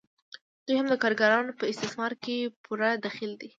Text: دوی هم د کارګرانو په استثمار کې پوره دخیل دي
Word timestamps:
دوی 0.65 0.75
هم 0.79 0.87
د 0.89 0.95
کارګرانو 1.03 1.57
په 1.59 1.65
استثمار 1.71 2.13
کې 2.23 2.51
پوره 2.63 2.89
دخیل 3.05 3.31
دي 3.39 3.49